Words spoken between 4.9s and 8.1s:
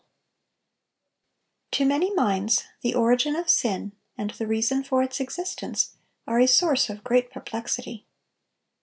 its existence are a source of great perplexity.